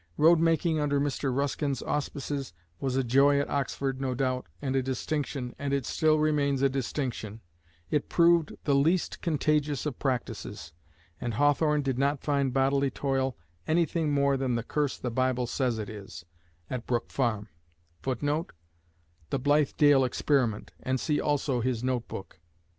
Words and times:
Road 0.17 0.39
making 0.39 0.79
under 0.79 0.99
Mr. 0.99 1.31
Ruskin's 1.31 1.83
auspices 1.83 2.53
was 2.79 2.95
a 2.95 3.03
joy 3.03 3.39
at 3.39 3.51
Oxford 3.51 4.01
no 4.01 4.15
doubt, 4.15 4.47
and 4.59 4.75
a 4.75 4.81
distinction, 4.81 5.53
and 5.59 5.73
it 5.75 5.85
still 5.85 6.17
remains 6.17 6.63
a 6.63 6.69
distinction; 6.69 7.39
it 7.91 8.09
proved 8.09 8.53
the 8.63 8.73
least 8.73 9.21
contagious 9.21 9.85
of 9.85 9.99
practices. 9.99 10.73
And 11.19 11.35
Hawthorne 11.35 11.83
did 11.83 11.99
not 11.99 12.23
find 12.23 12.51
bodily 12.51 12.89
toil 12.89 13.37
anything 13.67 14.11
more 14.11 14.37
than 14.37 14.55
the 14.55 14.63
curse 14.63 14.97
the 14.97 15.11
Bible 15.11 15.45
says 15.45 15.77
it 15.77 15.87
is, 15.87 16.25
at 16.67 16.87
Brook 16.87 17.11
Farm. 17.11 17.49
[Footnote: 18.01 18.53
The 19.29 19.39
Blythedale 19.39 20.03
Experiment, 20.03 20.71
and 20.81 20.99
see 20.99 21.21
also 21.21 21.61
his 21.61 21.83
Notebook. 21.83 22.39